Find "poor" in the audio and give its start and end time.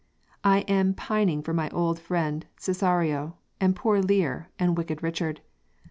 3.75-3.99